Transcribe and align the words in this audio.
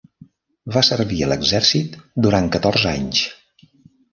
Va 0.77 0.81
servir 0.87 1.19
a 1.25 1.27
l'exèrcit 1.31 1.99
durant 2.27 2.51
catorze 2.57 2.95
anys. 2.97 3.25